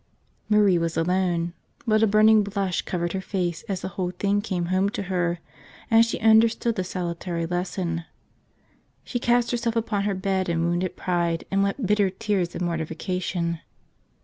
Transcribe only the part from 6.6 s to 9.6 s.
the salutary lesson. She cast